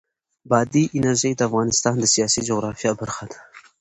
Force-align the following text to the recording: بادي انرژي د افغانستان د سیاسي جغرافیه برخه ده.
بادي 0.49 0.83
انرژي 0.97 1.31
د 1.35 1.41
افغانستان 1.49 1.95
د 1.99 2.05
سیاسي 2.13 2.41
جغرافیه 2.49 2.91
برخه 3.01 3.23
ده. 3.31 3.39